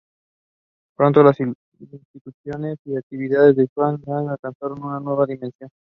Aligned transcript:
Pronto 0.97 1.21
las 1.21 1.37
instituciones 1.39 2.79
y 2.85 2.97
actividades 2.97 3.55
de 3.55 3.67
Jabad 3.75 3.99
Lubavitch 3.99 4.29
alcanzaron 4.31 4.83
una 4.83 4.99
nueva 4.99 5.27
dimensión. 5.27 5.69